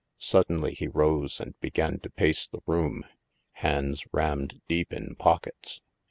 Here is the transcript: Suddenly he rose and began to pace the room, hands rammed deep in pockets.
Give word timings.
Suddenly 0.17 0.73
he 0.73 0.87
rose 0.87 1.39
and 1.39 1.53
began 1.59 1.99
to 1.99 2.09
pace 2.09 2.47
the 2.47 2.61
room, 2.65 3.05
hands 3.51 4.03
rammed 4.11 4.59
deep 4.67 4.91
in 4.91 5.13
pockets. 5.13 5.79